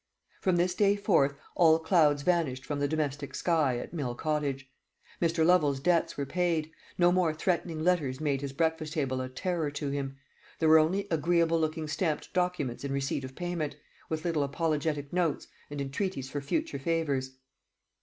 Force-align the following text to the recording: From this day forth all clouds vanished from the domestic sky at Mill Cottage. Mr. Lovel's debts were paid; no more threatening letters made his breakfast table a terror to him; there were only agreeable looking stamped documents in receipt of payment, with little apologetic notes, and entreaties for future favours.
From 0.41 0.55
this 0.55 0.73
day 0.73 0.95
forth 0.95 1.35
all 1.53 1.77
clouds 1.77 2.23
vanished 2.23 2.65
from 2.65 2.79
the 2.79 2.87
domestic 2.87 3.35
sky 3.35 3.77
at 3.77 3.93
Mill 3.93 4.15
Cottage. 4.15 4.67
Mr. 5.21 5.45
Lovel's 5.45 5.79
debts 5.79 6.17
were 6.17 6.25
paid; 6.25 6.71
no 6.97 7.11
more 7.11 7.35
threatening 7.35 7.83
letters 7.83 8.19
made 8.19 8.41
his 8.41 8.51
breakfast 8.51 8.93
table 8.93 9.21
a 9.21 9.29
terror 9.29 9.69
to 9.69 9.91
him; 9.91 10.17
there 10.57 10.69
were 10.69 10.79
only 10.79 11.07
agreeable 11.11 11.59
looking 11.59 11.87
stamped 11.87 12.33
documents 12.33 12.83
in 12.83 12.91
receipt 12.91 13.23
of 13.23 13.35
payment, 13.35 13.75
with 14.09 14.25
little 14.25 14.41
apologetic 14.41 15.13
notes, 15.13 15.45
and 15.69 15.79
entreaties 15.79 16.31
for 16.31 16.41
future 16.41 16.79
favours. 16.79 17.33